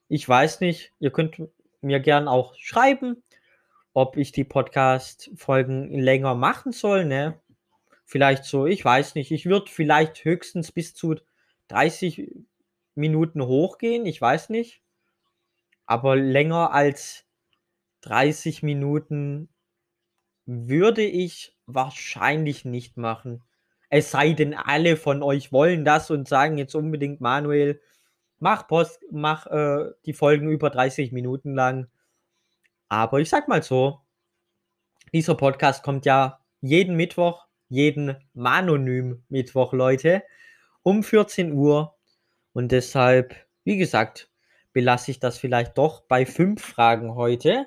Ich 0.08 0.26
weiß 0.28 0.60
nicht, 0.60 0.92
ihr 1.00 1.10
könnt 1.10 1.42
mir 1.80 2.00
gern 2.00 2.28
auch 2.28 2.54
schreiben, 2.56 3.22
ob 3.92 4.16
ich 4.16 4.32
die 4.32 4.44
Podcast-Folgen 4.44 5.90
länger 5.90 6.34
machen 6.34 6.72
soll, 6.72 7.04
ne? 7.04 7.38
Vielleicht 8.04 8.44
so, 8.44 8.66
ich 8.66 8.84
weiß 8.84 9.14
nicht, 9.14 9.30
ich 9.30 9.46
würde 9.46 9.70
vielleicht 9.70 10.24
höchstens 10.24 10.72
bis 10.72 10.94
zu 10.94 11.16
30 11.68 12.30
Minuten 12.94 13.42
hochgehen, 13.42 14.06
ich 14.06 14.20
weiß 14.20 14.48
nicht. 14.48 14.82
Aber 15.86 16.16
länger 16.16 16.72
als 16.72 17.26
30 18.02 18.62
Minuten 18.62 19.48
würde 20.46 21.02
ich 21.02 21.56
wahrscheinlich 21.66 22.64
nicht 22.64 22.96
machen. 22.96 23.42
Es 23.88 24.10
sei 24.10 24.32
denn, 24.32 24.54
alle 24.54 24.96
von 24.96 25.22
euch 25.22 25.52
wollen 25.52 25.84
das 25.84 26.10
und 26.10 26.28
sagen 26.28 26.58
jetzt 26.58 26.74
unbedingt, 26.74 27.20
Manuel, 27.20 27.80
mach 28.38 28.66
Post, 28.66 29.00
mach 29.10 29.46
äh, 29.46 29.90
die 30.06 30.14
Folgen 30.14 30.50
über 30.50 30.70
30 30.70 31.12
Minuten 31.12 31.54
lang. 31.54 31.88
Aber 32.88 33.20
ich 33.20 33.28
sag 33.28 33.48
mal 33.48 33.62
so, 33.62 34.00
dieser 35.12 35.34
Podcast 35.34 35.82
kommt 35.82 36.06
ja 36.06 36.40
jeden 36.60 36.96
Mittwoch, 36.96 37.46
jeden 37.68 38.16
Manonym 38.34 39.22
Mittwoch, 39.28 39.72
Leute, 39.72 40.22
um 40.82 41.02
14 41.02 41.52
Uhr. 41.52 41.94
Und 42.52 42.72
deshalb, 42.72 43.34
wie 43.64 43.76
gesagt, 43.76 44.30
belasse 44.72 45.10
ich 45.10 45.20
das 45.20 45.38
vielleicht 45.38 45.78
doch 45.78 46.02
bei 46.02 46.26
fünf 46.26 46.62
Fragen 46.64 47.14
heute. 47.14 47.66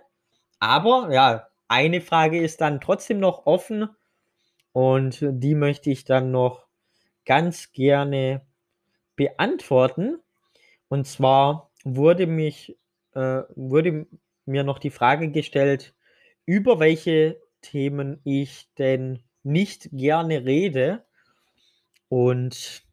Aber 0.59 1.11
ja, 1.11 1.47
eine 1.67 2.01
Frage 2.01 2.41
ist 2.41 2.61
dann 2.61 2.81
trotzdem 2.81 3.19
noch 3.19 3.45
offen 3.45 3.89
und 4.71 5.19
die 5.21 5.55
möchte 5.55 5.89
ich 5.89 6.05
dann 6.05 6.31
noch 6.31 6.65
ganz 7.25 7.71
gerne 7.71 8.45
beantworten. 9.15 10.19
Und 10.89 11.07
zwar 11.07 11.71
wurde 11.83 12.27
mich 12.27 12.77
äh, 13.13 13.43
wurde 13.55 14.07
mir 14.45 14.63
noch 14.63 14.79
die 14.79 14.91
Frage 14.91 15.31
gestellt, 15.31 15.95
über 16.45 16.79
welche 16.79 17.39
Themen 17.61 18.21
ich 18.23 18.69
denn 18.77 19.23
nicht 19.43 19.89
gerne 19.91 20.45
rede. 20.45 21.05
Und 22.09 22.83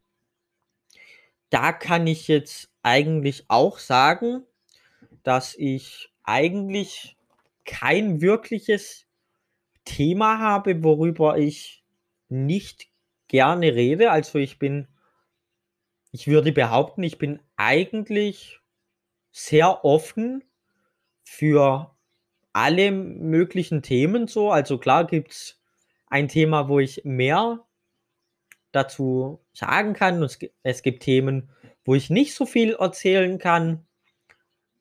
da 1.49 1.71
kann 1.71 2.07
ich 2.07 2.27
jetzt 2.27 2.71
eigentlich 2.81 3.45
auch 3.49 3.77
sagen, 3.77 4.43
dass 5.21 5.55
ich 5.55 6.11
eigentlich 6.23 7.15
kein 7.65 8.21
wirkliches 8.21 9.07
Thema 9.85 10.39
habe, 10.39 10.83
worüber 10.83 11.37
ich 11.37 11.83
nicht 12.29 12.87
gerne 13.27 13.73
rede. 13.75 14.11
Also 14.11 14.39
ich 14.39 14.59
bin, 14.59 14.87
ich 16.11 16.27
würde 16.27 16.51
behaupten, 16.51 17.03
ich 17.03 17.17
bin 17.17 17.39
eigentlich 17.55 18.59
sehr 19.31 19.83
offen 19.83 20.43
für 21.23 21.95
alle 22.53 22.91
möglichen 22.91 23.81
Themen 23.81 24.27
so. 24.27 24.51
Also 24.51 24.77
klar 24.77 25.05
gibt 25.07 25.31
es 25.31 25.59
ein 26.07 26.27
Thema, 26.27 26.69
wo 26.69 26.79
ich 26.79 27.01
mehr 27.03 27.65
dazu 28.71 29.39
sagen 29.53 29.93
kann. 29.93 30.21
Es 30.21 30.37
gibt, 30.39 30.53
es 30.63 30.83
gibt 30.83 31.03
Themen, 31.03 31.49
wo 31.85 31.95
ich 31.95 32.09
nicht 32.09 32.35
so 32.35 32.45
viel 32.45 32.73
erzählen 32.73 33.39
kann. 33.39 33.85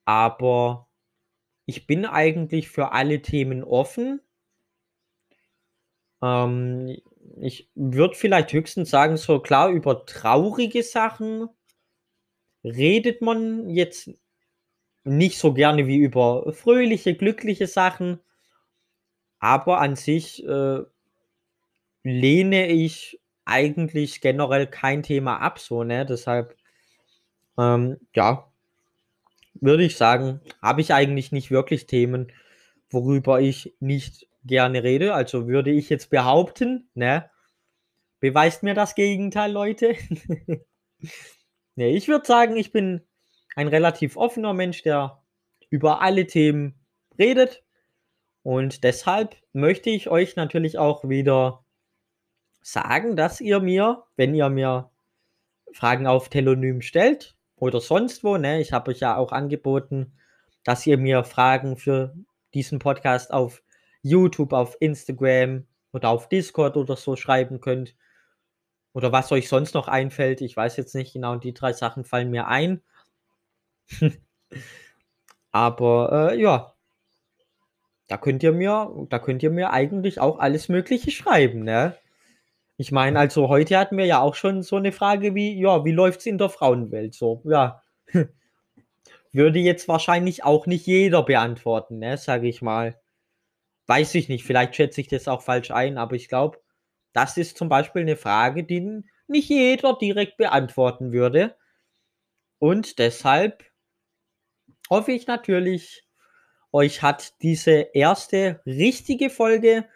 Aber 0.05 0.88
ich 1.66 1.87
bin 1.87 2.05
eigentlich 2.07 2.68
für 2.68 2.92
alle 2.92 3.22
Themen 3.22 3.64
offen. 3.64 4.20
Ähm, 6.22 6.96
ich 7.40 7.70
würde 7.75 8.14
vielleicht 8.14 8.53
höchstens 8.53 8.90
sagen, 8.90 9.16
so 9.16 9.40
klar, 9.40 9.70
über 9.70 10.07
traurige 10.07 10.83
Sachen 10.83 11.48
redet 12.64 13.22
man 13.22 13.68
jetzt 13.68 14.11
nicht 15.05 15.38
so 15.38 15.53
gerne 15.55 15.87
wie 15.87 15.98
über 15.98 16.53
fröhliche, 16.53 17.14
glückliche 17.14 17.66
Sachen. 17.66 18.20
Aber 19.40 19.81
an 19.81 19.96
sich 19.96 20.44
äh, 20.46 20.83
lehne 22.05 22.68
ich 22.68 23.20
eigentlich 23.44 24.20
generell 24.20 24.66
kein 24.66 25.03
Thema 25.03 25.38
ab, 25.38 25.59
so, 25.59 25.83
ne? 25.85 26.07
Deshalb, 26.07 26.57
ähm, 27.59 27.98
ja, 28.14 28.51
würde 29.62 29.85
ich 29.85 29.96
sagen, 29.96 30.40
habe 30.61 30.81
ich 30.81 30.92
eigentlich 30.92 31.33
nicht 31.33 31.51
wirklich 31.51 31.87
Themen, 31.87 32.33
worüber 32.90 33.40
ich 33.40 33.75
nicht 33.81 34.29
gerne 34.44 34.83
rede. 34.83 35.14
Also 35.14 35.46
würde 35.46 35.70
ich 35.70 35.88
jetzt 35.88 36.11
behaupten, 36.11 36.90
ne? 36.94 37.31
Beweist 38.20 38.62
mir 38.62 38.75
das 38.75 38.94
Gegenteil, 38.94 39.53
Leute. 39.53 39.94
ne, 41.77 41.90
ich 41.90 42.09
würde 42.09 42.27
sagen, 42.27 42.57
ich 42.57 42.72
bin 42.72 43.03
ein 43.57 43.68
relativ 43.68 44.16
offener 44.16 44.53
Mensch, 44.53 44.83
der 44.83 45.22
über 45.70 46.03
alle 46.03 46.27
Themen 46.27 46.75
redet. 47.18 47.62
Und 48.42 48.83
deshalb 48.85 49.37
möchte 49.53 49.90
ich 49.90 50.09
euch 50.09 50.35
natürlich 50.35 50.77
auch 50.79 51.09
wieder 51.09 51.64
sagen, 52.62 53.16
dass 53.16 53.40
ihr 53.40 53.61
mir, 53.61 54.05
wenn 54.16 54.35
ihr 54.35 54.48
mir 54.48 54.90
Fragen 55.72 56.07
auf 56.07 56.29
Telonym 56.29 56.83
stellt 56.83 57.37
oder 57.62 57.81
sonst 57.81 58.25
wo, 58.25 58.38
ne, 58.38 58.61
ich 58.61 58.72
habe 58.72 58.90
euch 58.90 58.98
ja 58.98 59.16
auch 59.16 59.31
angeboten, 59.31 60.12
dass 60.64 60.85
ihr 60.85 60.98
mir 60.98 61.22
Fragen 61.22 61.77
für 61.77 62.12
diesen 62.55 62.81
Podcast 62.81 63.33
auf 63.33 63.62
YouTube, 64.03 64.53
auf 64.53 64.77
Instagram 64.81 65.64
oder 65.92 66.09
auf 66.09 66.29
Discord 66.29 66.77
oder 66.77 66.96
so 66.96 67.14
schreiben 67.14 67.61
könnt. 67.61 67.94
Oder 68.94 69.12
was 69.12 69.31
euch 69.31 69.48
sonst 69.48 69.75
noch 69.75 69.87
einfällt. 69.87 70.40
Ich 70.40 70.57
weiß 70.57 70.77
jetzt 70.77 70.96
nicht 70.96 71.12
genau, 71.12 71.37
die 71.37 71.55
drei 71.55 71.72
Sachen 71.72 72.03
fallen 72.03 72.33
mir 72.33 72.48
ein. 72.48 72.83
Aber 75.53 76.33
äh, 76.33 76.40
ja, 76.40 76.75
da 78.09 78.16
könnt 78.16 78.42
ihr 78.42 78.51
mir, 78.51 79.07
da 79.09 79.20
könnt 79.20 79.44
ihr 79.44 79.51
mir 79.51 79.70
eigentlich 79.70 80.18
auch 80.18 80.40
alles 80.40 80.68
Mögliche 80.68 81.12
schreiben, 81.12 81.62
ne? 81.62 81.96
Ich 82.76 82.90
meine, 82.90 83.18
also 83.18 83.48
heute 83.48 83.78
hatten 83.78 83.96
wir 83.96 84.06
ja 84.06 84.20
auch 84.20 84.35
schon 84.35 84.62
so 84.62 84.76
eine 84.76 84.92
Frage 84.92 85.35
wie, 85.35 85.58
ja, 85.61 85.85
wie 85.85 85.92
läuft 85.92 86.20
es 86.20 86.26
in 86.26 86.38
der 86.38 86.48
Frauenwelt 86.48 87.14
so? 87.14 87.42
Ja. 87.44 87.82
Würde 89.32 89.58
jetzt 89.58 89.88
wahrscheinlich 89.88 90.44
auch 90.44 90.66
nicht 90.66 90.87
jeder 90.87 91.22
beantworten, 91.22 91.98
ne, 91.98 92.18
sage 92.18 92.48
ich 92.48 92.61
mal. 92.62 93.00
Weiß 93.87 94.14
ich 94.14 94.28
nicht, 94.28 94.44
vielleicht 94.44 94.76
schätze 94.76 95.00
ich 95.00 95.08
das 95.08 95.28
auch 95.28 95.42
falsch 95.42 95.70
ein, 95.70 95.98
aber 95.98 96.16
ich 96.16 96.28
glaube, 96.28 96.58
das 97.12 97.37
ist 97.37 97.56
zum 97.56 97.68
Beispiel 97.68 98.02
eine 98.02 98.16
Frage, 98.16 98.64
die 98.64 99.02
nicht 99.26 99.48
jeder 99.48 99.96
direkt 99.96 100.37
beantworten 100.37 101.12
würde. 101.12 101.56
Und 102.58 102.98
deshalb 102.98 103.64
hoffe 104.88 105.12
ich 105.12 105.26
natürlich, 105.26 106.06
euch 106.72 107.02
hat 107.02 107.35
diese 107.42 107.72
erste 107.92 108.61
richtige 108.64 109.30
Folge 109.30 109.87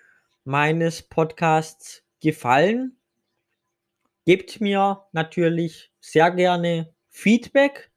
meines 0.45 1.03
Podcasts 1.03 2.06
gefallen. 2.27 2.97
Gebt 4.25 4.61
mir 4.61 5.07
natürlich 5.13 5.93
sehr 6.01 6.33
gerne 6.33 6.93
Feedback 7.09 7.93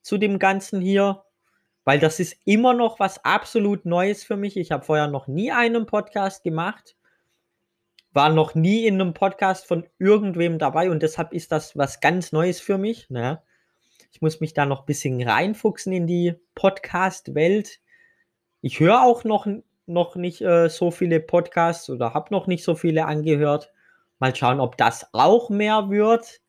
zu 0.00 0.16
dem 0.16 0.38
Ganzen 0.38 0.80
hier, 0.80 1.24
weil 1.82 1.98
das 1.98 2.20
ist 2.20 2.36
immer 2.44 2.72
noch 2.72 3.00
was 3.00 3.24
absolut 3.24 3.84
Neues 3.84 4.22
für 4.22 4.36
mich. 4.36 4.56
Ich 4.56 4.70
habe 4.70 4.84
vorher 4.84 5.08
noch 5.08 5.26
nie 5.26 5.50
einen 5.50 5.86
Podcast 5.86 6.44
gemacht, 6.44 6.96
war 8.12 8.28
noch 8.28 8.54
nie 8.54 8.86
in 8.86 9.00
einem 9.00 9.12
Podcast 9.12 9.66
von 9.66 9.88
irgendwem 9.98 10.60
dabei 10.60 10.88
und 10.88 11.02
deshalb 11.02 11.32
ist 11.32 11.50
das 11.50 11.76
was 11.76 11.98
ganz 11.98 12.30
Neues 12.30 12.60
für 12.60 12.78
mich. 12.78 13.10
Ne? 13.10 13.42
Ich 14.12 14.22
muss 14.22 14.38
mich 14.38 14.54
da 14.54 14.66
noch 14.66 14.82
ein 14.82 14.86
bisschen 14.86 15.20
reinfuchsen 15.20 15.92
in 15.92 16.06
die 16.06 16.34
Podcast-Welt. 16.54 17.80
Ich 18.60 18.78
höre 18.78 19.02
auch 19.02 19.24
noch, 19.24 19.48
noch 19.88 20.16
nicht 20.16 20.40
äh, 20.40 20.68
so 20.68 20.90
viele 20.90 21.20
Podcasts 21.20 21.88
oder 21.90 22.14
habe 22.14 22.32
noch 22.32 22.46
nicht 22.46 22.64
so 22.64 22.74
viele 22.74 23.06
angehört. 23.06 23.72
Mal 24.18 24.34
schauen, 24.34 24.60
ob 24.60 24.76
das 24.76 25.08
auch 25.12 25.50
mehr 25.50 25.90
wird 25.90 26.40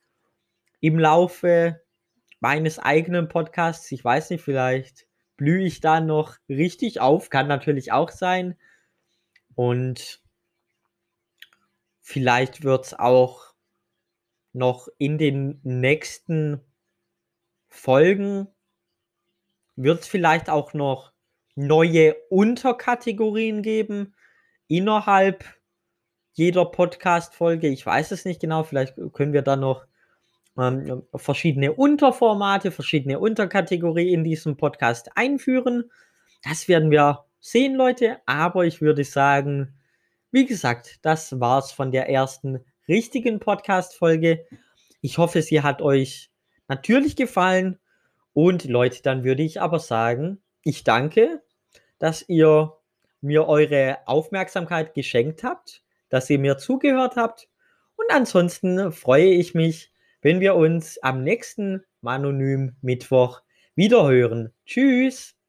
im 0.80 0.98
Laufe 0.98 1.80
meines 2.40 2.78
eigenen 2.78 3.28
Podcasts. 3.28 3.90
Ich 3.92 4.04
weiß 4.04 4.30
nicht, 4.30 4.42
vielleicht 4.42 5.06
blühe 5.36 5.64
ich 5.64 5.80
da 5.80 6.00
noch 6.00 6.36
richtig 6.48 7.00
auf, 7.00 7.30
kann 7.30 7.48
natürlich 7.48 7.92
auch 7.92 8.10
sein. 8.10 8.58
Und 9.54 10.20
vielleicht 12.00 12.62
wird 12.62 12.86
es 12.86 12.98
auch 12.98 13.54
noch 14.52 14.88
in 14.98 15.16
den 15.16 15.60
nächsten 15.62 16.60
Folgen, 17.68 18.48
wird 19.76 20.00
es 20.00 20.08
vielleicht 20.08 20.50
auch 20.50 20.74
noch 20.74 21.12
neue 21.66 22.16
Unterkategorien 22.30 23.62
geben 23.62 24.14
innerhalb 24.66 25.44
jeder 26.32 26.64
Podcast-Folge. 26.64 27.68
Ich 27.68 27.84
weiß 27.84 28.12
es 28.12 28.24
nicht 28.24 28.40
genau, 28.40 28.62
vielleicht 28.62 28.94
können 29.12 29.32
wir 29.32 29.42
da 29.42 29.56
noch 29.56 29.84
ähm, 30.58 31.02
verschiedene 31.14 31.72
Unterformate, 31.72 32.70
verschiedene 32.70 33.18
Unterkategorien 33.18 34.20
in 34.20 34.24
diesem 34.24 34.56
Podcast 34.56 35.10
einführen. 35.16 35.90
Das 36.42 36.66
werden 36.66 36.90
wir 36.90 37.24
sehen, 37.40 37.74
Leute. 37.74 38.18
Aber 38.26 38.64
ich 38.64 38.80
würde 38.80 39.04
sagen, 39.04 39.74
wie 40.30 40.46
gesagt, 40.46 41.00
das 41.02 41.40
war's 41.40 41.72
von 41.72 41.92
der 41.92 42.08
ersten 42.08 42.64
richtigen 42.88 43.38
Podcast-Folge. 43.38 44.46
Ich 45.02 45.18
hoffe, 45.18 45.42
sie 45.42 45.60
hat 45.62 45.82
euch 45.82 46.30
natürlich 46.68 47.16
gefallen. 47.16 47.78
Und 48.32 48.64
Leute, 48.64 49.02
dann 49.02 49.24
würde 49.24 49.42
ich 49.42 49.60
aber 49.60 49.78
sagen, 49.78 50.40
ich 50.62 50.84
danke, 50.84 51.42
dass 52.00 52.28
ihr 52.28 52.76
mir 53.20 53.46
eure 53.46 53.98
Aufmerksamkeit 54.06 54.94
geschenkt 54.94 55.44
habt, 55.44 55.84
dass 56.08 56.28
ihr 56.28 56.40
mir 56.40 56.58
zugehört 56.58 57.14
habt. 57.14 57.48
Und 57.94 58.06
ansonsten 58.10 58.90
freue 58.90 59.30
ich 59.30 59.54
mich, 59.54 59.92
wenn 60.22 60.40
wir 60.40 60.56
uns 60.56 60.98
am 61.02 61.22
nächsten 61.22 61.84
Manonym 62.00 62.74
Mittwoch 62.82 63.42
wiederhören. 63.76 64.52
Tschüss! 64.66 65.39